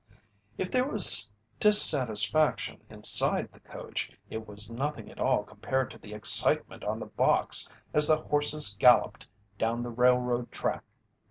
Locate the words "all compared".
5.19-5.91